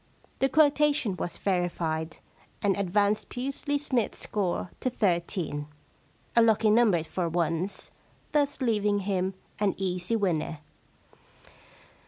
[0.39, 2.17] The quotation was verified,
[2.63, 5.67] and advanced Pusely Smythe's score to thirteen—
[6.35, 7.91] a lucky number for once—
[8.31, 10.57] thus leaving him an easy winner.